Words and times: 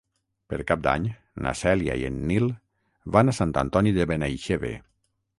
Per 0.51 0.57
Cap 0.69 0.79
d'Any 0.85 1.03
na 1.47 1.51
Cèlia 1.59 1.97
i 2.03 2.07
en 2.07 2.17
Nil 2.31 2.47
van 3.17 3.29
a 3.29 3.35
Sant 3.41 3.53
Antoni 3.63 3.93
de 3.99 4.07
Benaixeve. 4.13 4.73